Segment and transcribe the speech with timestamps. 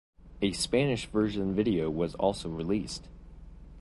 [0.41, 3.07] A Spanish version video was also released.